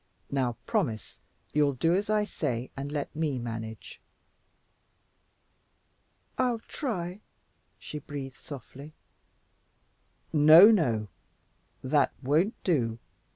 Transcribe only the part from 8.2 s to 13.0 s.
softly. "No, no! That won't do.